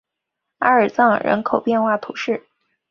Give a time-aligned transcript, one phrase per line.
[0.57, 2.47] 阿尔藏人口变化图示